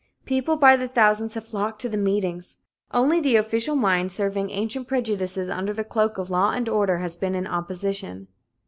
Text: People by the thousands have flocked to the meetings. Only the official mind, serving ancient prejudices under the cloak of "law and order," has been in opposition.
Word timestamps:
People 0.25 0.55
by 0.55 0.75
the 0.75 0.87
thousands 0.87 1.35
have 1.35 1.45
flocked 1.47 1.79
to 1.83 1.87
the 1.87 1.95
meetings. 1.95 2.57
Only 2.91 3.19
the 3.19 3.35
official 3.35 3.75
mind, 3.75 4.11
serving 4.11 4.49
ancient 4.49 4.87
prejudices 4.87 5.47
under 5.47 5.73
the 5.73 5.83
cloak 5.83 6.17
of 6.17 6.31
"law 6.31 6.49
and 6.53 6.67
order," 6.67 6.97
has 6.97 7.15
been 7.15 7.35
in 7.35 7.45
opposition. 7.45 8.27